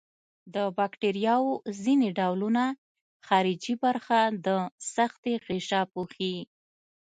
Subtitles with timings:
[0.53, 1.53] د باکتریاوو
[1.83, 2.63] ځینې ډولونه
[3.27, 4.47] خارجي برخه د
[4.93, 6.35] سختې غشا پوښي.